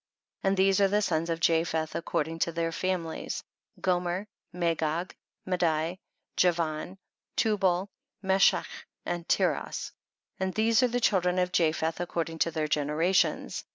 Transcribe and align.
7. 0.41 0.47
And 0.49 0.57
these 0.57 0.81
are 0.81 0.87
the 0.87 1.03
sons 1.03 1.29
of 1.29 1.47
Ja 1.47 1.57
pheth 1.63 1.93
according 1.93 2.39
to 2.39 2.51
their 2.51 2.71
families, 2.71 3.43
Gomer, 3.81 4.25
Magog, 4.51 5.13
Medai, 5.47 5.99
Javan, 6.35 6.97
Tu 7.35 7.55
bal, 7.55 7.87
Meshech 8.23 8.87
and 9.05 9.27
Tiras; 9.29 9.91
these 10.39 10.81
are 10.81 10.87
the 10.87 10.99
children 10.99 11.37
of 11.37 11.51
Japheth 11.51 11.99
according 11.99 12.39
to 12.39 12.49
their 12.49 12.67
generations. 12.67 13.63